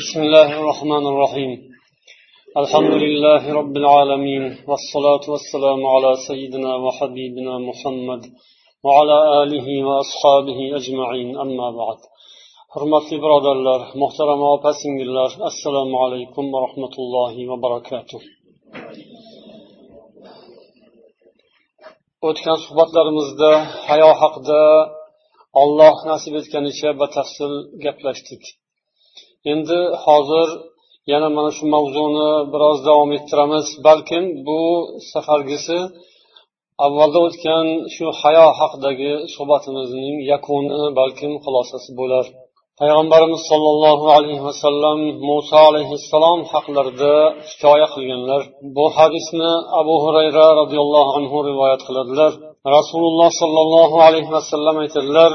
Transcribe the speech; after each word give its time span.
بسم 0.00 0.20
الله 0.26 0.50
الرحمن 0.60 1.04
الرحيم. 1.12 1.52
الحمد 2.60 2.94
لله 3.04 3.42
رب 3.60 3.74
العالمين 3.82 4.44
والصلاة 4.70 5.24
والسلام 5.32 5.80
على 5.94 6.10
سيدنا 6.28 6.72
وحبيبنا 6.84 7.54
محمد 7.68 8.22
وعلى 8.84 9.18
آله 9.42 9.66
وأصحابه 9.88 10.58
أجمعين. 10.78 11.28
أما 11.44 11.68
بعد 11.80 12.00
حرمت 12.72 13.08
برد 13.24 13.46
الله 13.56 13.80
محترم 14.02 14.40
وفاسم 14.52 14.94
الله 15.06 15.30
السلام 15.50 15.90
عليكم 16.02 16.44
ورحمة 16.54 16.94
الله 17.02 17.34
وبركاته. 17.50 18.20
o'tgan 22.28 22.58
suhbatlarimizda 22.64 23.50
hayo 23.88 24.10
haqida 24.22 24.62
olloh 25.62 25.94
nasib 26.10 26.34
etganicha 26.40 26.88
batafsil 27.00 27.52
gaplashdik 27.84 28.44
endi 29.52 29.80
hozir 30.04 30.48
yana 31.12 31.28
mana 31.36 31.50
shu 31.56 31.64
mavzuni 31.74 32.28
biroz 32.52 32.78
davom 32.88 33.10
ettiramiz. 33.18 33.66
Balkim 33.86 34.24
bu 34.46 34.60
safargisi 35.12 35.78
avvalda 36.86 37.18
o'tgan 37.26 37.66
shu 37.94 38.06
hayo 38.20 38.46
haqidagi 38.60 39.12
suhbatimizning 39.34 40.16
yakuni 40.32 40.80
balkim 40.98 41.32
xulosasi 41.44 41.90
bo'lar. 42.00 42.26
Payg'ambarimiz 42.80 43.42
sollallohu 43.50 44.06
alayhi 44.16 44.42
vasallam 44.48 44.98
muso 45.28 45.58
alayhissalom 45.70 46.40
haqlarida 46.52 47.14
hikoya 47.50 47.86
qilganlar. 47.94 48.42
Bu 48.76 48.84
hadisni 48.96 49.52
abu 49.80 49.94
hurayra 50.04 50.46
roziyallohu 50.60 51.10
anhu 51.18 51.36
rivoyat 51.50 51.80
qiladilar. 51.88 52.32
Rasululloh 52.76 53.30
sollallohu 53.42 53.96
alayhi 54.08 54.30
vasallam 54.36 54.76
aytadilar 54.84 55.32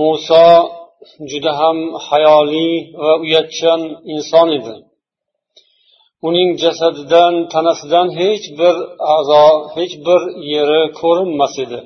muso 0.00 0.46
juda 1.30 1.52
ham 1.60 1.78
hayoli 2.08 2.70
va 3.02 3.12
uyatchan 3.24 3.80
inson 4.14 4.48
edi. 4.58 4.74
Uning 6.28 6.50
jasadidan 6.62 7.34
tanasidan 7.52 8.08
hech 8.20 8.44
bir 8.58 8.74
a'zo 9.16 9.44
hech 9.76 9.94
bir 10.06 10.20
yeri 10.52 10.82
ko'rinmas 11.00 11.54
edi. 11.64 11.80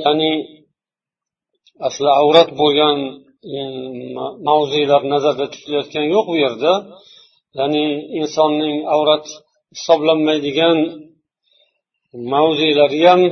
Ya'ni 0.00 0.32
asli 1.86 2.10
avrat 2.22 2.50
bo'lgan 2.60 2.96
mavzelar 4.48 5.02
nazarda 5.12 5.46
tutilayotgani 5.52 6.08
yo'q 6.14 6.26
bu 6.32 6.36
yerda. 6.44 6.72
Ya'ni 7.58 7.84
insonning 8.20 8.76
avrat 8.94 9.26
hisoblanmaydigan 9.76 10.78
mavzelari 12.32 13.00
ham 13.08 13.22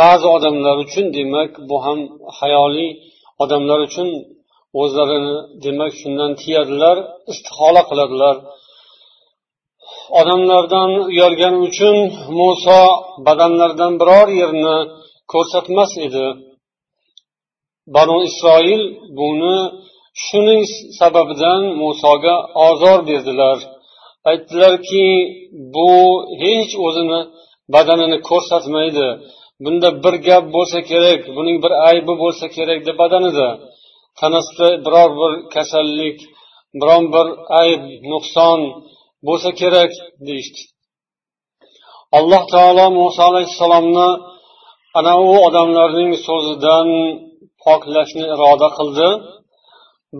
ba'zi 0.00 0.26
odamlar 0.36 0.76
uchun 0.84 1.06
demak 1.16 1.50
bu 1.68 1.76
ham 1.84 1.98
hayoliy 2.38 2.90
odamlar 3.42 3.78
uchun 3.88 4.08
o'zlarini 4.80 5.36
demak 5.64 5.92
shundan 6.00 6.32
tiyadilar 6.40 6.96
istihola 7.32 7.82
qiladilar. 7.90 8.36
Odamlardan 10.20 10.90
uyalgani 11.10 11.58
uchun 11.68 11.96
muso 12.38 12.82
badanlaridan 13.26 13.92
biror 14.00 14.28
yerni 14.40 14.76
ko'rsatmas 15.32 15.92
edi. 16.06 16.26
Banu 17.94 18.16
isroil 18.28 18.82
buni 19.18 19.56
shuning 20.24 20.62
sababidan 20.98 21.62
musoga 21.82 22.36
ozor 22.68 22.98
berdilar. 23.08 23.58
Aytdilarki 24.30 25.06
bu 25.74 25.90
hech 26.42 26.72
o'zini 26.86 27.20
badanini 27.74 28.18
ko'rsatmaydi. 28.28 29.08
Bunda 29.64 29.88
bir 30.04 30.14
gap 30.26 30.44
bo'lsa 30.56 30.78
kerak 30.90 31.20
buning 31.36 31.56
bir 31.64 31.72
aybi 31.88 32.14
bo'lsa 32.22 32.46
kerak 32.56 32.80
deb 32.88 32.96
badanida 33.02 33.48
tanasida 34.20 34.68
biror 34.84 35.10
bir 35.20 35.32
kasallik 35.54 36.18
biron 36.80 37.04
bir 37.14 37.26
ayb 37.62 37.82
nuqson 38.10 38.60
bo'lsa 39.26 39.50
kerak 39.60 39.92
deyishdi. 40.26 40.60
Alloh 42.18 42.42
taolo 42.54 42.86
muso 42.98 43.22
alayhissalomni 43.30 44.08
ana 44.98 45.14
u 45.26 45.30
odamlarning 45.46 46.12
so'zidan 46.26 46.88
poklashni 47.64 48.24
iroda 48.34 48.68
qildi. 48.78 49.08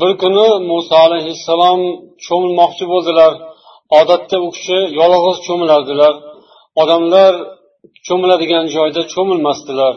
Bir 0.00 0.12
kuni 0.22 0.48
muso 0.70 0.96
alayhissalom 1.06 1.80
cho'milmoqchi 2.24 2.84
bo'ldilar. 2.92 3.32
Odatda 4.00 4.36
u 4.46 4.48
kishi 4.56 4.78
yolg'iz 5.00 5.38
cho'milardilar. 5.46 6.14
Odamlar 6.82 7.32
cho'miladigan 8.06 8.66
joyda 8.76 9.02
cho'milmasdilar. 9.12 9.94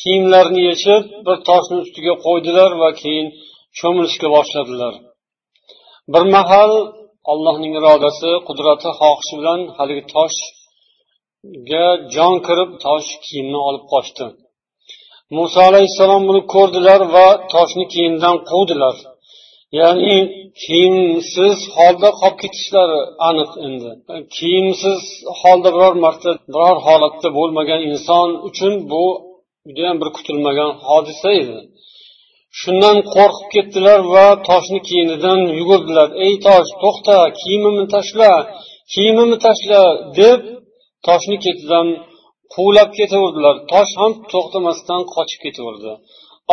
Kiyimlarini 0.00 0.62
yechib 0.70 1.02
bir 1.26 1.36
toshni 1.48 1.76
ustiga 1.84 2.14
qo'ydilar 2.26 2.70
va 2.82 2.90
keyin 3.02 3.26
cho'milishga 3.78 4.28
boshladilar. 4.36 4.94
Bir 6.12 6.24
mahal 6.36 6.72
allohning 7.32 7.72
irodasi 7.80 8.30
qudrati 8.48 8.90
xohishi 9.00 9.34
bilan 9.40 9.60
haligi 9.78 10.04
toshga 10.14 11.86
jon 12.14 12.34
kirib 12.46 12.70
tosh 12.84 13.08
kiyimni 13.24 13.60
olib 13.68 13.84
qochdi. 13.92 14.26
Muso 15.36 15.60
alayhissalom 15.70 16.22
buni 16.28 16.42
ko'rdilar 16.54 17.00
va 17.14 17.26
toshni 17.54 17.84
kiyimdan 17.92 18.36
quvdilar. 18.50 18.96
Ya'ni 19.78 20.16
kiyimsiz 20.62 21.58
holda 21.76 22.10
qolib 22.20 22.36
ketishlari 22.42 23.00
aniq 23.28 23.50
endi. 23.66 23.90
Kiyimsiz 24.36 25.00
holda 25.40 25.68
biror 25.76 25.94
marta 26.04 26.30
biror 26.54 26.78
holatda 26.86 27.28
bo'lmagan 27.38 27.80
inson 27.90 28.28
uchun 28.48 28.72
bu 28.90 29.04
judayam 29.66 29.96
bir 30.02 30.10
kutilmagan 30.16 30.70
hodisa 30.88 31.30
edi. 31.42 31.58
Shundan 32.60 32.96
qo'rqib 33.14 33.48
ketdilar 33.54 34.00
va 34.14 34.26
toshni 34.48 34.80
kiyinidan 34.88 35.40
yugurdilar. 35.58 36.08
Ey 36.24 36.34
tosh 36.46 36.70
to'xta 36.82 37.16
kiyimimni 37.40 37.86
tashla 37.94 38.30
kiyimimni 38.92 39.38
tashla 39.46 39.82
deb 40.20 40.40
toshni 41.06 41.36
ketidan 41.44 41.86
quvlab 42.54 42.90
ketaverdilar. 42.98 43.56
Tosh 43.72 43.92
ham 44.00 44.12
to'xtamasdan 44.32 45.02
qochib 45.14 45.40
ketaverdi. 45.44 45.92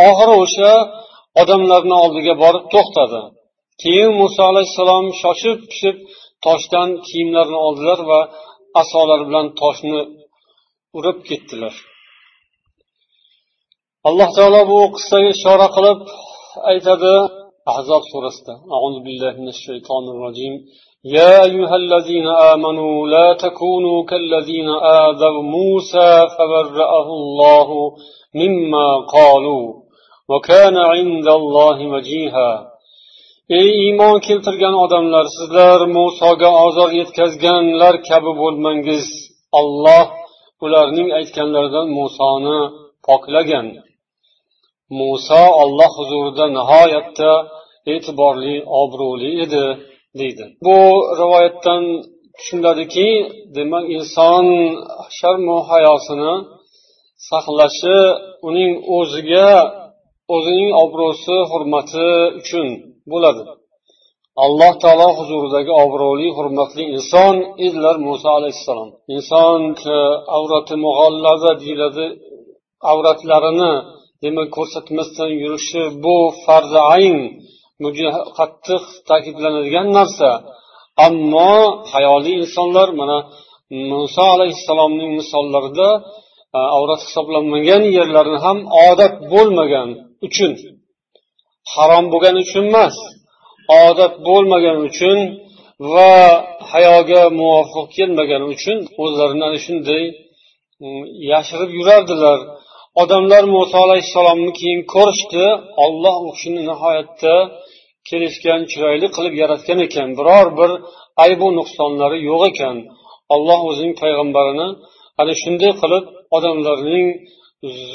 Oxiri 0.07 0.33
o'sha 0.43 0.71
odamlarni 1.40 1.96
oldiga 2.04 2.34
borib 2.42 2.64
to'xtadi 2.74 3.22
keyin 3.82 4.12
muso 4.20 4.42
alayhissalom 4.50 5.06
shoshib 5.22 5.58
pishib 5.70 5.96
toshdan 6.44 6.88
kiyimlarini 7.06 7.58
oldilar 7.66 8.00
va 8.10 8.20
asolari 8.82 9.24
bilan 9.28 9.46
toshni 9.60 10.00
urib 10.98 11.18
ketdilar 11.28 11.74
alloh 14.08 14.28
taolo 14.36 14.60
bu 14.70 14.78
qissaga 14.94 15.28
ishora 15.36 15.68
qilib 15.76 16.00
aytadi 16.70 17.14
ahzob 17.72 18.02
surasida 18.12 18.54
أعوذ 18.74 18.96
بالله 19.04 19.32
من 19.42 19.48
الشيطان 19.56 20.04
الرجيم 20.14 20.54
يا 21.04 21.34
أيها 21.48 21.76
الذين 21.84 22.26
آمنوا 22.52 22.96
لا 23.14 23.28
تكونوا 23.44 23.98
كالذين 24.10 24.68
آذوا 25.04 25.42
موسى 25.56 26.10
فبرأه 26.36 27.08
الله 27.20 27.68
مما 28.40 28.88
قالوا 29.16 29.64
ey 33.59 33.69
iymon 33.85 34.15
keltirgan 34.27 34.75
odamlar 34.83 35.25
sizlar 35.37 35.79
musoga 35.97 36.49
ozor 36.65 36.89
yetkazganlar 36.99 37.95
kabi 38.09 38.31
bo'lmangiz. 38.41 39.05
Olloh 39.59 40.07
ularning 40.65 41.09
aytganlaridan 41.19 41.87
musoni 41.99 42.59
poklagan. 43.07 43.67
Muso 44.99 45.43
olloh 45.61 45.91
huzurida 45.99 46.45
nihoyatda 46.57 47.31
e'tiborli 47.93 48.55
obro'li 48.81 49.31
edi 49.45 49.65
deydi. 50.19 50.45
Bu 50.65 50.77
rivoyatdan 51.19 51.83
tushuniladiki 52.37 53.09
demak 53.55 53.85
inson 53.97 54.45
sharmu 55.17 55.57
hayosini 55.71 56.33
saqlashi 57.29 57.99
uning 58.47 58.71
o'ziga 58.97 59.49
o'zining 60.35 60.71
obro'si 60.83 61.35
hurmati 61.51 62.07
uchun 62.39 62.67
bo'ladi. 63.11 63.43
Alloh 64.45 64.73
taolo 64.83 65.09
huzuridagi 65.19 65.71
obro'li 65.83 66.27
hurmatli 66.37 66.83
inson 66.95 67.35
edilar 67.65 67.95
muso 68.07 68.29
alayhissalom. 68.39 68.89
Inson 69.15 69.61
avrati 70.37 70.75
mug'allada 70.85 71.51
deyiladi 71.61 72.05
avratlarini 72.91 73.73
demak 74.23 74.47
ko'rsatmasdan 74.57 75.31
yurishi 75.43 75.81
bu 76.03 76.15
farzi 76.43 76.79
ayn 76.95 77.17
qattiq 78.37 78.83
ta'kidlanadigan 79.09 79.87
narsa. 79.97 80.29
Ammo 81.07 81.53
hayoli 81.93 82.31
insonlar 82.41 82.89
mana 82.99 83.17
muso 83.91 84.23
alayhissalomning 84.35 85.11
misollarida 85.19 85.89
avrat 86.77 87.01
hisoblanmagan 87.07 87.83
yerlarni 87.97 88.39
ham 88.45 88.57
odat 88.87 89.13
bo'lmagan 89.33 89.89
uchun 90.27 90.51
harom 91.73 92.05
bo'lgani 92.13 92.39
uchun 92.45 92.63
emas 92.71 92.95
odat 93.85 94.13
bo'lmagani 94.27 94.81
uchun 94.89 95.17
va 95.93 96.13
hayoga 96.71 97.21
muvofiq 97.39 97.87
kelmagani 97.97 98.45
uchun 98.53 98.77
o'zlarini 99.03 99.43
ana 99.49 99.59
shunday 99.65 100.03
mm, 100.81 101.03
yashirib 101.31 101.71
yurardilar. 101.79 102.39
Odamlar 103.01 103.43
muso 103.55 103.77
alayhissalomni 103.85 104.51
keyin 104.59 104.81
ko'rishdi 104.93 105.45
olloh 105.85 106.15
u 106.27 106.29
kishini 106.35 106.61
nihoyatda 106.69 107.33
kelishgan 108.09 108.61
chiroyli 108.71 109.07
qilib 109.15 109.33
yaratgan 109.41 109.79
ekan. 109.87 110.07
Biror 110.19 110.47
bir 110.59 110.71
aybu 111.25 111.47
nuqsonlari 111.59 112.17
yo'q 112.29 112.41
ekan. 112.51 112.77
Alloh 113.35 113.59
o'zining 113.69 113.95
payg'ambarini 114.01 114.67
ana 115.21 115.33
shunday 115.41 115.71
qilib 115.81 116.05
odamlarning 116.37 117.07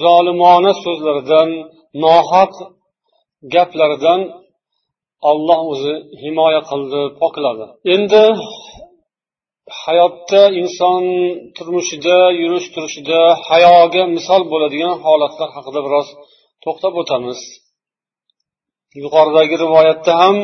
zolimona 0.02 0.72
so'zlaridan 0.84 1.48
nohaq 2.04 2.52
gaplaridan 3.54 4.20
olloh 5.30 5.60
o'zi 5.72 5.94
himoya 6.22 6.60
qildi 6.70 7.02
pokladi 7.20 7.66
endi 7.94 8.22
hayotda 9.82 10.42
inson 10.60 11.02
turmushida 11.56 12.18
yurish 12.40 12.68
turishida 12.74 13.20
hayoga 13.48 14.02
misol 14.16 14.42
bo'ladigan 14.52 14.94
holatlar 15.04 15.48
haqida 15.56 15.80
biroz 15.86 16.08
to'xtab 16.64 16.94
o'tamiz. 17.02 17.40
Yuqoridagi 19.02 19.56
rivoyatda 19.64 20.12
ham 20.22 20.36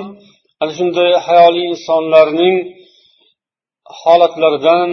ana 0.62 0.72
shunday 0.78 1.10
hayoli 1.26 1.62
insonlarning 1.72 2.56
holatlaridan 4.00 4.90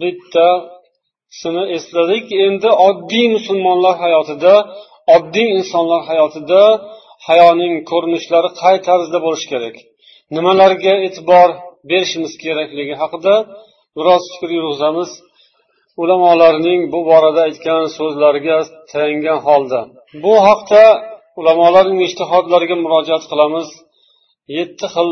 bitta 0.00 0.48
shuni 1.38 1.64
esladik 1.76 2.26
endi 2.46 2.70
oddiy 2.88 3.26
musulmonlar 3.36 3.94
hayotida 4.04 4.54
oddiy 5.16 5.48
insonlar 5.58 6.02
hayotida 6.10 6.62
hayoning 7.28 7.74
ko'rinishlari 7.90 8.50
qay 8.62 8.76
tarzda 8.88 9.18
bo'lishi 9.24 9.46
kerak? 9.52 9.76
Nimalarga 10.36 10.94
e'tibor 11.06 11.48
berishimiz 11.90 12.32
kerakligi 12.42 12.94
haqida 13.02 13.34
biroz 13.96 14.22
fikr 14.32 14.50
yurg'izamiz. 14.58 15.10
Ulamolarning 16.02 16.80
bu 16.92 17.00
borada 17.10 17.40
aytgan 17.48 17.82
so'zlariga 17.98 18.58
tayangan 18.92 19.38
holda. 19.46 19.80
Bu 20.24 20.34
haqda 20.48 20.84
ulamolarning 21.40 22.00
ijtihodlariga 22.08 22.76
murojaat 22.84 23.24
qilamiz. 23.30 23.68
Yetti 24.58 24.86
xil 24.94 25.10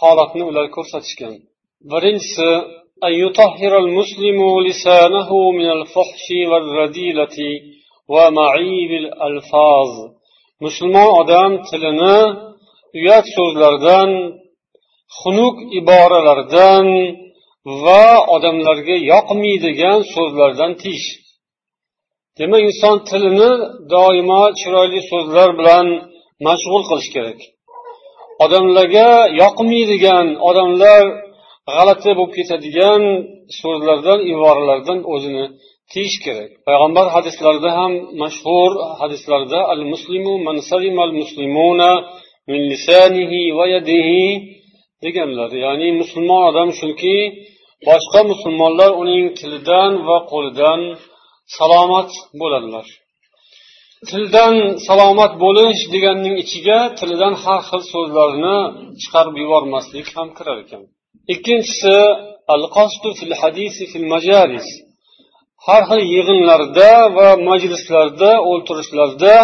holatni 0.00 0.42
ular 0.50 0.66
ko'rsatishgan. 0.76 1.34
Birinchisi 1.92 2.48
أن 3.03 3.13
يطهر 3.23 3.77
المسلم 3.77 4.39
لسانه 4.67 5.51
من 5.51 5.69
الفحش 5.77 6.25
والرذيلة 6.49 7.37
ومعيب 8.13 8.91
الألفاظ 9.03 10.13
musulmon 10.65 11.09
odam 11.21 11.51
tilini 11.69 12.17
uyat 12.97 13.25
so'zlardan 13.35 14.09
xunuk 15.19 15.55
iboralardan 15.79 16.87
va 17.83 18.05
odamlarga 18.35 18.95
yoqmaydigan 19.11 19.99
so'zlardan 20.13 20.71
tiyish 20.81 21.07
demak 22.37 22.61
inson 22.69 22.95
tilini 23.09 23.51
doimo 23.93 24.41
chiroyli 24.59 25.01
so'zlar 25.11 25.49
bilan 25.59 25.85
mashg'ul 26.45 26.83
qilish 26.89 27.09
kerak 27.15 27.39
odamlarga 28.43 29.09
yoqmaydigan 29.41 30.27
odamlar 30.49 31.03
g'alati 31.76 32.10
bo'lib 32.18 32.32
ketadigan 32.38 33.02
so'zlardan 33.60 34.20
iboralardan 34.32 34.98
o'zini 35.14 35.44
tiyish 35.92 36.18
kerak. 36.24 36.50
Payg'ambar 36.68 37.06
hadislarida 37.16 37.70
ham 37.78 37.92
mashhur 38.22 38.70
hadislarda 39.00 39.60
al 39.72 39.82
muslimu 39.92 40.34
man 40.46 40.56
al 41.06 41.12
muslimuna 41.20 41.92
min 42.50 42.60
lisanihi 42.72 43.40
va 43.58 43.64
yadihi 43.74 44.22
deganlar. 45.04 45.50
Ya'ni 45.64 45.88
musulmon 46.00 46.42
odam 46.50 46.68
shuki 46.80 47.18
boshqa 47.88 48.20
musulmonlar 48.32 48.90
uning 49.02 49.24
tilidan 49.38 49.92
va 50.08 50.18
qo'lidan 50.32 50.80
salomat 51.56 52.10
bo'ladilar 52.40 52.86
tildan 54.10 54.54
salomat 54.86 55.32
bo'lish 55.44 55.80
deganning 55.94 56.34
ichiga 56.44 56.78
tilidan 56.98 57.34
har 57.42 57.60
xil 57.68 57.82
so'zlarni 57.92 58.58
chiqarib 59.00 59.36
yubormaslik 59.42 60.06
ham 60.16 60.28
kirar 60.38 60.58
ekan. 60.64 60.82
Ikkinchisi 61.34 61.96
al 62.54 62.64
fil 63.18 63.34
hadisi 63.40 63.84
fil 63.92 64.06
majalis. 64.14 64.66
Har 65.66 65.82
xil 65.88 66.02
yig'inlarda 66.14 66.90
va 67.16 67.28
majlislarda 67.48 68.30
o'ltirishlarda 68.50 69.36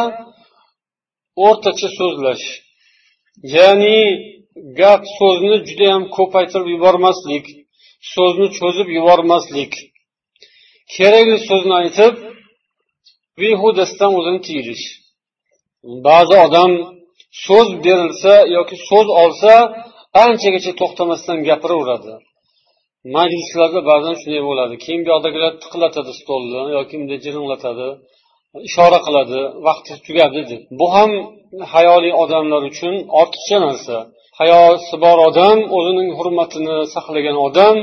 o'rtacha 1.47 1.89
so'zlash. 1.99 2.47
Ya'ni 3.57 4.01
gap 4.81 5.03
so'zni 5.19 5.57
judayam 5.69 6.03
ko'paytirib 6.17 6.69
yubormaslik 6.75 7.45
so'zni 8.13 8.49
cho'zib 8.59 8.89
yubormaslik. 8.99 9.73
Kerakli 10.95 11.39
so'zni 11.49 11.75
aytib 11.83 12.15
behudasidan 13.41 14.13
o'zini 14.19 14.41
tiyilish. 14.47 14.85
Ba'zi 16.07 16.35
odam 16.47 16.71
so'z 17.45 17.69
berilsa 17.85 18.35
yoki 18.57 18.77
so'z 18.89 19.09
olsa 19.23 19.53
anchagacha 20.23 20.73
to'xtamasdan 20.81 21.39
gapiraveradi. 21.49 22.13
Majlislarda 23.17 23.81
ba'zan 23.91 24.15
shunday 24.21 24.43
bo'ladi 24.51 24.75
keyin 24.85 25.01
bu 25.05 25.09
yoqdagilar 25.15 25.53
tiqillatadi 25.63 26.13
stolni 26.21 26.61
yoki 26.77 26.95
bunday 27.01 27.19
jiringlatadi 27.27 27.89
ishora 28.69 28.99
qiladi 29.07 29.41
vaqti 29.67 29.93
tugadi 30.07 30.41
deb. 30.51 30.63
Bu 30.81 30.87
ham 30.95 31.11
hayoli 31.75 32.11
odamlar 32.23 32.63
uchun 32.71 32.95
ortiqcha 33.21 33.59
narsa. 33.67 33.97
Hayosi 34.41 34.97
bor 35.05 35.19
odam 35.29 35.59
o'zining 35.77 36.11
hurmatini 36.19 36.77
saqlagan 36.95 37.37
odam 37.47 37.77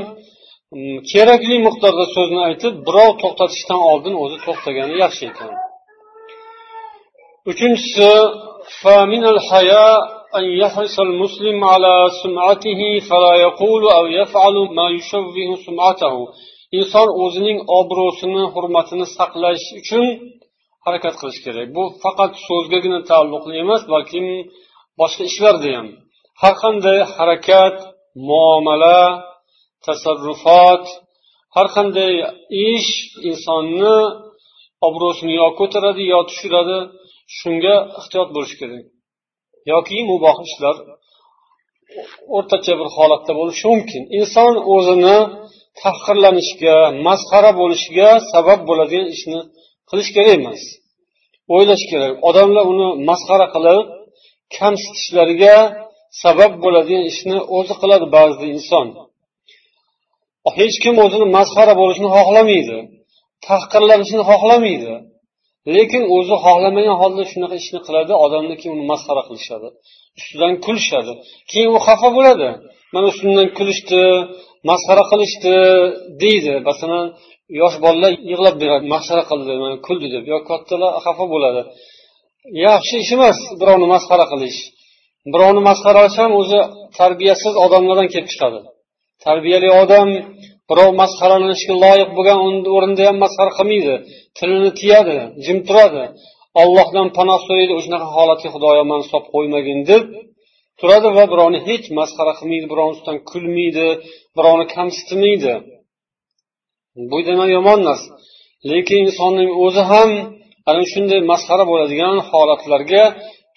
mm, 0.76 0.98
kerakli 1.10 1.56
miqdorda 1.66 2.06
so'zni 2.16 2.40
aytib 2.48 2.74
birov 2.86 3.10
to'xtatishdan 3.22 3.80
oldin 3.90 4.14
o'zi 4.24 4.38
to'xtagani 4.46 4.94
yaxshi 5.04 5.24
ekan. 5.30 5.52
Uchinchisi 7.50 8.10
أن 10.37 10.45
يحرص 10.61 10.99
المسلم 10.99 11.63
على 11.63 11.93
سمعته 12.23 12.81
فلا 13.09 13.33
يقول 13.45 13.83
أو 13.97 14.05
يفعل 14.19 14.55
ما 14.77 14.89
يشوه 14.97 15.55
سمعته 15.65 16.15
inson 16.75 17.09
o'zining 17.23 17.59
obro'sini 17.79 18.43
hurmatini 18.53 19.05
saqlash 19.17 19.65
uchun 19.79 20.05
harakat 20.85 21.13
qilish 21.19 21.39
kerak 21.45 21.67
bu 21.75 21.83
faqat 22.03 22.31
so'zgagina 22.47 22.99
taalluqli 23.09 23.53
emas 23.63 23.81
balki 23.93 24.19
boshqa 24.99 25.23
ishlarda 25.31 25.69
ham 25.77 25.87
har 26.41 26.53
qanday 26.63 26.99
harakat 27.15 27.75
muomala 28.29 28.99
tasarrufot 29.85 30.83
har 31.55 31.67
qanday 31.75 32.13
ish 32.69 32.91
insonni 33.29 33.97
obro'sini 34.87 35.33
yo 35.41 35.47
ko'taradi 35.59 36.03
yo 36.13 36.19
tushiradi 36.29 36.77
shunga 37.37 37.75
ehtiyot 37.99 38.29
bo'lish 38.35 38.55
kerak 38.59 38.83
yoki 39.70 39.98
muboh 40.10 40.36
ishlar 40.48 40.76
o'rtacha 42.36 42.72
bir 42.80 42.88
holatda 42.96 43.32
bo'lishi 43.40 43.64
mumkin. 43.72 44.02
Inson 44.18 44.54
o'zini 44.74 45.16
tahqirlanishga 45.82 46.76
masxara 47.06 47.50
bo'lishiga 47.60 48.08
sabab 48.32 48.60
bo'ladigan 48.68 49.06
ishni 49.14 49.38
qilish 49.88 50.10
kerak 50.14 50.32
emas. 50.38 50.62
O'ylash 51.54 51.84
kerak. 51.90 52.12
Odamlar 52.28 52.64
uni 52.72 52.88
masxara 53.08 53.46
qilib 53.54 53.84
kamsitishlariga 54.56 55.56
sabab 56.22 56.52
bo'ladigan 56.64 57.04
ishni 57.12 57.38
o'zi 57.56 57.74
qiladi 57.82 58.06
ba'zida 58.16 58.46
inson. 58.56 58.86
Hech 60.58 60.76
kim 60.84 60.94
o'zini 61.04 61.26
masxara 61.38 61.74
bo'lishini 61.80 62.10
xohlamaydi 62.16 62.78
tahqirlanishni 63.48 64.22
xohlamaydi. 64.30 64.92
Lekin 65.76 66.02
o'zi 66.16 66.34
xohlamagan 66.44 66.96
holda 67.02 67.22
shunaqa 67.32 67.56
ishni 67.62 67.80
qiladi 67.86 68.12
odamni 68.24 68.54
keyin 68.60 68.72
uni 68.76 68.84
masxara 68.92 69.22
qilishadi 69.28 69.68
ustidan 70.18 70.52
kulishadi. 70.64 71.12
Keyin 71.50 71.70
u 71.76 71.78
xafa 71.86 72.08
bo'ladi. 72.16 72.48
Mana 72.94 73.06
ustimdan 73.12 73.48
kulishdi 73.58 74.00
masxara 74.70 75.04
qilishdi 75.12 75.54
deydi. 76.22 76.52
Masalan 76.68 77.06
yosh 77.60 77.76
bolalar 77.84 78.12
yig'lab 78.30 78.56
beradi 78.62 78.84
masxara 78.94 79.22
qildi 79.30 79.52
mana 79.64 79.76
kuldi 79.86 80.08
deb. 80.14 80.24
Yo 80.32 80.38
kattalar 80.50 80.90
xafa 81.04 81.24
bo'ladi. 81.34 81.62
Yaxshi 82.66 82.94
ish 83.02 83.12
emas 83.16 83.38
birovni 83.60 83.86
masxara 83.94 84.26
qilish. 84.32 84.58
Birovni 85.32 85.62
masxaralash 85.70 86.16
ham 86.22 86.32
o'zi 86.40 86.60
tarbiyasiz 86.98 87.54
odamlardan 87.64 88.08
kelib 88.12 88.28
chiqadi. 88.32 88.58
Tarbiyali 89.26 89.68
odam 89.82 90.08
birov 90.70 90.90
masxaralanishga 91.00 91.74
loyiq 91.84 92.10
bo'lgan 92.16 92.38
o'rinda 92.76 93.02
ham 93.08 93.16
masxara 93.24 93.52
qilmaydi. 93.58 93.94
Tilini 94.38 94.70
tiyadi 94.80 95.16
jim 95.44 95.58
turadi. 95.68 96.04
Ollohdan 96.62 97.06
panoh 97.16 97.38
so'raydi 97.46 97.72
shunaqa 97.84 98.08
holatga 98.16 98.48
xudoyo 98.54 98.82
mani 98.90 99.04
solib 99.10 99.26
qo'ymagin 99.34 99.78
deb 99.90 100.02
turadi 100.80 101.08
va 101.16 101.24
birovni 101.32 101.58
hech 101.68 101.86
masxara 101.98 102.32
qilmaydi 102.38 102.66
birovni 102.72 102.92
ustidan 102.96 103.18
kulmaydi 103.30 103.86
birovni 104.36 104.66
kamsitmaydi. 104.74 105.54
Bu 107.10 107.18
demak 107.28 107.48
yomon 107.56 107.80
narsa. 107.88 108.10
Lekin 108.70 108.98
insonning 109.06 109.50
o'zi 109.64 109.82
ham 109.92 110.10
ana 110.70 110.82
shunday 110.92 111.20
masxara 111.32 111.64
bo'ladigan 111.70 112.16
holatlarga 112.30 113.04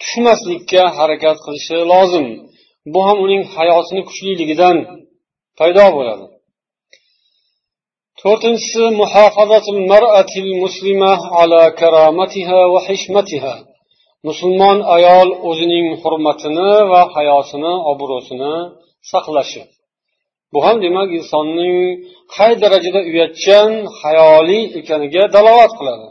tushmaslikka 0.00 0.82
harakat 0.98 1.36
qilishi 1.44 1.76
lozim. 1.92 2.26
Bu 2.92 3.00
ham 3.06 3.18
uning 3.26 3.42
hayotini 3.54 4.02
kuchliligidan 4.08 4.76
paydo 5.58 5.86
bo'ladi. 5.96 6.24
To'rtinchisi 8.26 8.84
muhofazatul 9.00 9.80
mar'atil 9.92 10.50
muslima 10.62 11.12
ala 11.40 11.62
karamatiha 11.80 12.60
va 12.72 12.80
hishmatiha 12.88 13.54
musulmon 14.28 14.78
ayol 14.96 15.28
o'zining 15.48 15.86
hurmatini 16.02 16.70
va 16.92 17.02
hayosini 17.14 17.72
obro'sini 17.92 18.54
saqlashi. 19.10 19.62
Bu 20.52 20.58
ham 20.66 20.76
demak 20.84 21.08
insonning 21.18 21.76
qay 22.36 22.52
darajada 22.62 23.00
uyatchan 23.10 23.70
hayoli 24.00 24.60
ekaniga 24.80 25.22
dalolat 25.34 25.72
qiladi. 25.78 26.06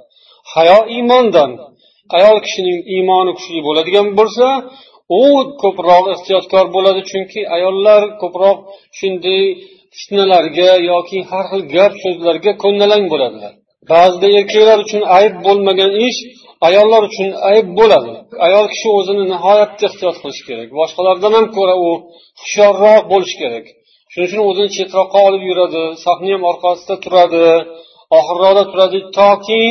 Hayo 0.54 0.80
iymondan. 0.96 1.52
Ayol 2.18 2.38
kishining 2.46 2.80
iymoni 2.96 3.32
kuchli 3.38 3.60
bo'ladigan 3.68 4.08
bo'lsa 4.20 4.48
u 5.20 5.24
ko'proq 5.62 6.04
ehtiyotkor 6.14 6.66
bo'ladi 6.76 7.02
chunki 7.10 7.42
ayollar 7.56 8.02
ko'proq 8.22 8.58
shunday 9.00 9.44
fitnalarga 9.98 10.72
yoki 10.92 11.18
har 11.32 11.46
xil 11.52 11.62
gap 11.76 11.94
so'zlarga 12.04 12.52
ko'ndalang 12.64 13.04
bo'ladilar. 13.14 13.54
Ba'zida 13.92 14.28
erkaklar 14.40 14.78
uchun 14.86 15.02
ayb 15.18 15.34
bo'lmagan 15.46 15.92
ish 16.08 16.20
ayollar 16.68 17.02
uchun 17.10 17.30
ayb 17.52 17.68
bo'ladi. 17.80 18.14
Ayol 18.48 18.66
kishi 18.74 18.90
o'zini 19.00 19.24
nihoyatda 19.34 19.84
ehtiyot 19.90 20.16
qilishi 20.22 20.44
kerak. 20.50 20.70
Boshqalardan 20.80 21.34
ham 21.38 21.46
ko'ra 21.58 21.76
u 21.88 21.90
hushyorroq 22.42 23.04
bo'lishi 23.12 23.38
kerak. 23.44 23.66
Shuning 24.12 24.28
uchun 24.30 24.42
o'zini 24.50 24.70
chetroqqa 24.78 25.20
olib 25.28 25.44
yuradi 25.50 25.84
sahna 26.06 26.30
ham 26.36 26.44
orqasida 26.52 26.96
turadi 27.04 27.46
oxirroqda 28.18 28.64
turadi 28.72 29.00
toki 29.20 29.64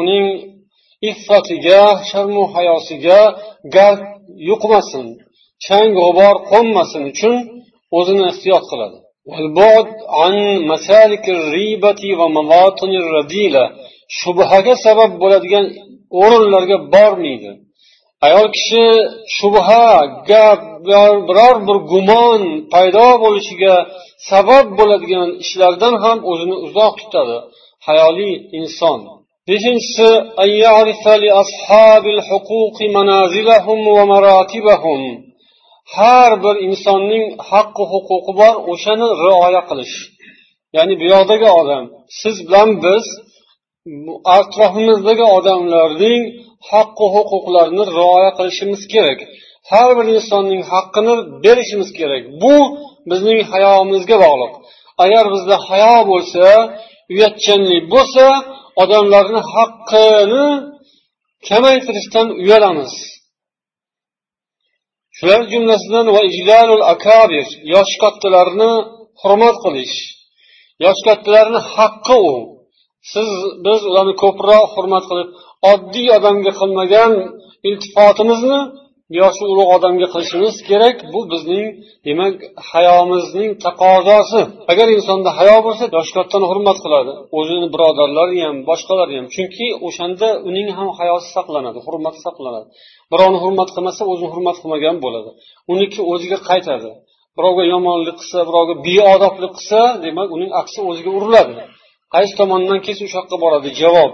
uning 0.00 0.26
iffatiga 1.10 1.82
sharmu 2.10 2.44
hayosiga 2.54 3.20
gard 3.74 4.02
yuqmasin 4.48 5.06
chang 5.64 5.88
g'ubor 5.98 6.34
qo'nmasin 6.50 7.02
uchun 7.12 7.34
o'zini 7.98 8.22
ehtiyot 8.30 8.64
qiladi. 8.70 8.98
والبعد 9.30 9.88
عن 10.08 10.34
مسالك 10.72 11.24
الريبة 11.28 12.02
ومواطن 12.18 12.92
الرذيلة. 13.02 13.64
shubhaga 14.20 14.74
sabab 14.86 15.10
bo'ladigan 15.22 15.64
o'rinlarga 16.22 16.76
bormaydi 16.94 17.50
ayol 18.26 18.46
kishi 18.56 18.84
shubha 19.36 19.86
gap 20.30 20.60
biror 21.28 21.56
bir 21.66 21.78
gumon 21.92 22.42
paydo 22.72 23.06
bo'lishiga 23.24 23.74
sabab 24.30 24.66
bo'ladigan 24.78 25.28
ishlardan 25.44 25.94
ham 26.04 26.18
o'zini 26.30 26.56
uzoq 26.66 26.94
tutadi 27.00 27.36
hayoli 27.86 28.30
inson 28.58 28.98
beshinchisi 29.48 30.08
har 35.96 36.30
bir 36.44 36.56
insonning 36.68 37.24
haqqi 37.50 37.84
huquqi 37.92 38.32
bor 38.40 38.54
o'shani 38.72 39.08
rioya 39.24 39.62
qilish. 39.70 39.94
Ya'ni 40.76 40.94
bu 41.00 41.04
yoqdagi 41.14 41.48
odam 41.60 41.84
siz 42.20 42.36
bilan 42.46 42.70
biz 42.84 43.04
atrofimizdagi 44.38 45.24
odamlarning 45.36 46.22
haqqi 46.70 47.06
huquqlarini 47.14 47.84
rioya 47.98 48.30
qilishimiz 48.38 48.82
kerak. 48.92 49.18
Har 49.70 49.90
bir 49.98 50.06
insonning 50.16 50.62
haqqini 50.72 51.14
berishimiz 51.44 51.90
kerak. 51.98 52.22
Bu 52.42 52.54
bizning 53.10 53.40
hayomizga 53.52 54.16
bog'liq. 54.24 54.52
Agar 55.04 55.24
bizda 55.34 55.56
hayo 55.68 55.96
bo'lsa 56.10 56.44
uyatchanlik 57.12 57.84
bo'lsa 57.94 58.24
odamlarni 58.82 59.40
haqqini 59.54 60.46
kamaytirishdan 61.48 62.28
uyalamiz. 62.42 62.92
Shular 65.22 65.42
jumlasidan 65.52 66.06
akabir 66.94 67.46
yosh 67.74 67.94
kattalarni 68.02 68.70
hurmat 69.22 69.56
qilish. 69.64 69.96
Yosh 70.84 71.00
kattalarni 71.08 71.60
haqqi 71.74 72.16
u. 72.32 72.34
Siz 73.12 73.28
biz 73.64 73.80
ularni 73.90 74.14
ko'proq 74.22 74.68
hurmat 74.76 75.04
qilib 75.10 75.28
oddiy 75.72 76.08
odamga 76.18 76.52
qilmagan 76.60 77.12
iltifotimizni 77.68 78.60
yoshi 79.20 79.44
ulug' 79.52 79.70
odamga 79.76 80.06
qilishimiz 80.14 80.54
kerak 80.68 80.96
bu 81.12 81.20
bizning 81.32 81.66
demak 82.06 82.34
hayomizning 82.70 83.50
taqozosi. 83.64 84.42
Agar 84.72 84.86
insonda 84.96 85.30
hayo 85.38 85.56
bo'lsa 85.66 85.84
yosh 85.96 86.10
kattani 86.16 86.46
hurmat 86.50 86.78
qiladi. 86.84 87.12
O'zini 87.38 87.66
birodarlari 87.74 88.38
ham 88.46 88.56
boshqalari 88.70 89.14
ham. 89.18 89.26
Chunki 89.34 89.66
o'shanda 89.86 90.28
uning 90.48 90.68
ham 90.76 90.88
hayosi 90.98 91.28
saqlanadi 91.36 91.78
hurmati 91.86 92.18
saqlanadi. 92.26 92.66
Birovni 93.12 93.38
hurmat 93.44 93.68
qilmasa 93.74 94.02
o'zini 94.12 94.30
hurmat 94.34 94.56
qilmagan 94.62 94.96
bo'ladi. 95.04 95.30
Uniki 95.72 96.00
o'ziga 96.12 96.38
qaytadi. 96.50 96.90
Birovga 97.38 97.64
yomonlik 97.74 98.16
qilsa 98.20 98.38
birovga 98.48 98.74
beodoblik 98.86 99.52
qilsa 99.58 99.80
demak 100.04 100.28
uning 100.36 100.50
aksi 100.60 100.80
o'ziga 100.90 101.10
uriladi. 101.18 101.54
Qaysi 102.14 102.32
tomondan 102.40 102.78
kelsa 102.86 103.02
o'sha 103.06 103.18
yoqqa 103.20 103.36
boradi? 103.44 103.68
Javob. 103.82 104.12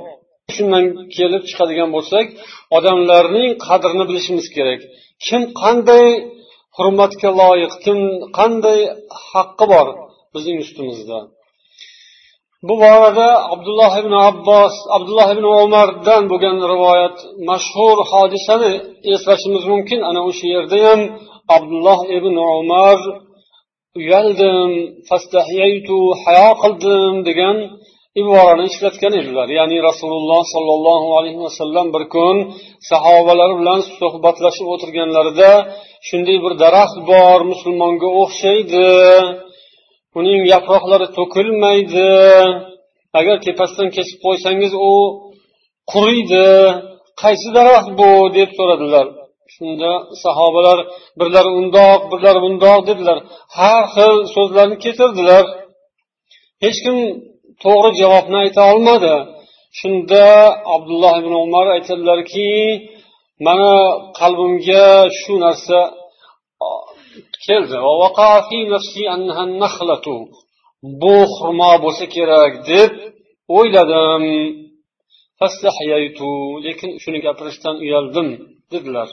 Shundan 0.57 0.85
kelib 1.17 1.43
chiqadigan 1.49 1.91
bo'lsak 1.97 2.27
odamlarning 2.77 3.51
qadrini 3.67 4.05
bilishimiz 4.11 4.47
kerak. 4.57 4.81
Kim 5.27 5.43
qanday 5.63 6.09
hurmatga 6.77 7.31
loyiq 7.41 7.73
kim 7.85 7.99
qanday 8.39 8.81
haqqi 9.31 9.67
bor 9.73 9.89
bizning 10.35 10.59
ustimizda? 10.65 11.19
Bu 12.69 12.75
borada 12.83 13.29
abdulloh 13.55 13.93
ibn 14.03 14.13
abbos 14.29 14.75
abdulloh 14.97 15.29
ibn 15.35 15.45
umardan 15.65 16.23
bo'lgan 16.31 16.57
rivoyat 16.73 17.17
mashhur 17.51 17.97
hodisani 18.13 18.73
eslashimiz 19.15 19.65
mumkin. 19.73 20.01
Ana 20.11 20.21
o'sha 20.29 20.47
yerda 20.55 20.79
ham 20.87 21.01
abdulloh 21.57 22.01
ibn 22.17 22.35
umar 22.59 22.99
uyaldim 24.01 24.73
hayo 26.25 26.51
qildim 26.63 27.15
degan 27.29 27.57
iborani 28.21 28.65
ishlatgan 28.71 29.13
edilar. 29.21 29.49
Ya'ni 29.59 29.79
rasululloh 29.89 30.43
sollallohu 30.55 31.09
alayhi 31.19 31.41
vasallam 31.47 31.87
bir 31.95 32.05
kun 32.15 32.37
sahobalar 32.91 33.51
bilan 33.61 33.81
suhbatlashib 34.01 34.67
o'tirganlarida 34.75 35.51
shunday 36.09 36.37
bir 36.45 36.53
daraxt 36.63 36.99
bor 37.11 37.39
musulmonga 37.53 38.09
o'xshaydi 38.23 38.87
uning 40.19 40.41
yaproqlari 40.55 41.07
to'kilmaydi 41.19 42.09
agar 43.21 43.37
tepasidan 43.47 43.89
kesib 43.97 44.19
qo'ysangiz 44.27 44.73
u 44.91 44.93
quriydi 45.93 46.47
qaysi 47.23 47.49
daraxt 47.59 47.91
bu 48.01 48.11
deb 48.37 48.51
so'radilar. 48.59 49.07
Shunda 49.55 49.93
sahobalar 50.25 50.79
birlari 51.21 51.51
undoq 51.61 52.01
birlari 52.13 52.41
bundoq 52.47 52.81
dedilar. 52.91 53.19
Har 53.59 53.83
xil 53.95 54.15
so'zlarni 54.35 54.77
keltirdilar. 54.85 55.45
Hech 56.65 56.79
kim 56.85 56.97
to'g'ri 57.65 57.91
javobni 58.01 58.37
ayta 58.45 58.63
olmadi. 58.73 59.15
Shunda 59.79 60.25
abdulloh 60.75 61.15
ibn 61.23 61.33
umar 61.47 61.67
aytadilarki 61.77 62.51
mana 63.47 63.73
qalbimga 64.21 64.87
shu 65.21 65.33
narsa 65.45 65.79
keldi. 67.47 67.77
Bu 71.03 71.15
xurmo 71.35 71.71
bo'lsa 71.85 72.05
kerak 72.15 72.53
deb 72.71 72.91
o'yladim. 73.57 74.25
Lekin 76.67 76.91
shuni 77.03 77.19
gapirishdan 77.27 77.75
uyaldim 77.85 78.29
dedilar. 78.73 79.09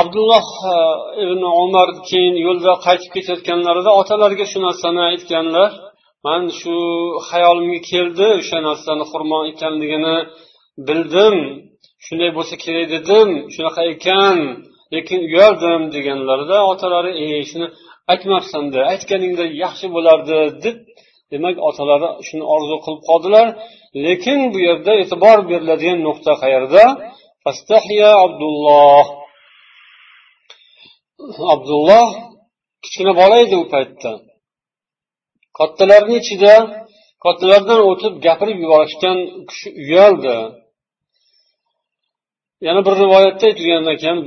Abdulloh 0.00 0.46
e, 0.72 0.76
ibn 1.24 1.42
umar 1.64 1.88
keyin 2.10 2.36
yo'lda 2.46 2.72
qaytib 2.86 3.10
ketayotganlarida 3.16 3.90
otalariga 4.00 4.46
shu 4.52 4.58
narsani 4.66 5.00
aytganlar. 5.10 5.70
Man 6.26 6.42
shu 6.60 6.76
hayolimga 7.28 7.80
keldi 7.90 8.26
o'sha 8.40 8.58
narsani 8.68 9.04
xurmo 9.12 9.38
ekanligini 9.50 10.16
bildim. 10.88 11.36
Shunday 12.06 12.30
bo'lsa 12.36 12.54
kerak 12.64 12.86
dedim 12.94 13.28
shunaqa 13.54 13.82
ekan 13.94 14.38
lekin 14.94 15.20
uyaldim 15.28 15.80
deganlarida 15.94 16.58
otalari 16.72 17.12
e 17.24 17.26
shuni 17.50 17.66
aytmabsanda 18.12 18.80
aytganingda 18.92 19.44
yaxshi 19.64 19.86
bo'lardi 19.96 20.38
deb 20.64 20.76
demak 21.32 21.56
otalari 21.68 22.08
shuni 22.28 22.44
orzu 22.54 22.76
qilib 22.84 23.02
qoldilar. 23.08 23.46
Lekin 24.06 24.38
bu 24.52 24.58
yerda 24.68 24.92
e'tibor 25.02 25.38
beriladigan 25.50 25.98
nuqta 26.06 26.32
qayerda? 26.42 26.82
Abdulloh. 28.26 29.06
Abdulloh 31.54 32.08
kichkina 32.82 33.12
bola 33.20 33.36
edi 33.44 33.56
u 33.62 33.64
paytda. 33.74 34.12
kattalarni 35.59 36.15
ichida 36.21 36.53
kattalardan 37.25 37.79
o'tib 37.89 38.13
gapirib 38.25 38.57
yuborishdan 38.63 39.17
u 39.39 39.41
kishi 39.49 39.69
uyaldi 39.83 40.35
yana 42.65 42.81
bir 42.85 42.93
rivoyatda 43.03 43.43
aytilgan 43.49 43.85
ekan 43.95 44.17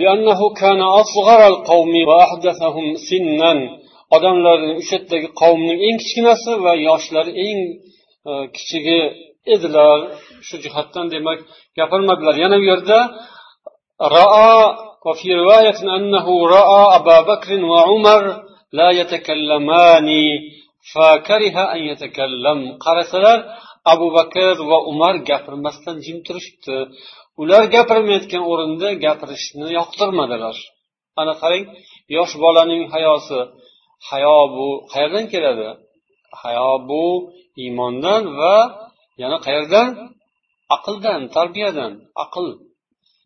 odamlarning 4.17 4.75
o'sha 4.81 4.95
yerdagi 4.97 5.29
qavmning 5.41 5.79
eng 5.87 5.97
kichkinasi 6.03 6.51
va 6.65 6.73
yoshlari 6.89 7.33
eng 7.47 7.61
e, 8.29 8.33
kichigi 8.57 9.01
edilar 9.55 9.99
shu 10.47 10.57
jihatdan 10.65 11.07
demak 11.15 11.39
gapirmadilar 11.79 12.35
yana 12.45 12.57
bu 12.63 12.67
yerda 12.73 12.99
رأى 14.19 14.77
وفي 15.07 15.29
رواية 15.35 15.97
أنه 15.97 16.27
رأى 16.57 16.97
أبا 16.99 17.21
بكر 17.21 17.65
وعمر 17.65 18.23
لا 18.73 18.89
يتكلمان 18.91 20.09
qarasalar 22.86 23.40
abu 23.94 24.08
bakr 24.18 24.56
va 24.70 24.78
umar 24.92 25.16
gapirmasdan 25.30 25.98
jim 26.06 26.18
turishibdi. 26.26 26.78
Ular 27.42 27.64
gapirmayotgan 27.76 28.44
o'rinda 28.52 28.90
gapirishni 29.06 29.68
yoqtirmadilar. 29.80 30.58
Ana 31.22 31.34
qarang 31.42 31.66
yosh 32.16 32.34
bolaning 32.44 32.84
hayosi. 32.94 33.40
Hayo 34.10 34.38
bu 34.56 34.68
qayerdan 34.92 35.26
keladi? 35.34 35.70
Hayo 36.42 36.72
bu 36.90 37.04
iymondan 37.64 38.24
va 38.40 38.56
yana 39.22 39.38
qayerdan? 39.46 39.90
Aqldan 40.76 41.22
tarbiyadan. 41.36 41.92
Aql. 42.24 42.48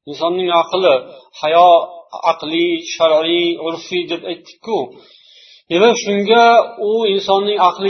Insonning 0.10 0.50
aqli 0.62 0.96
hayo 1.42 1.70
aqliy 2.32 2.72
shar'iy 2.96 3.48
urfiy 3.68 4.04
deb 4.12 4.22
aytdikku. 4.32 4.78
Demak 5.72 5.96
shunga 6.06 6.44
u 6.90 6.92
insonning 7.14 7.60
aqli 7.70 7.86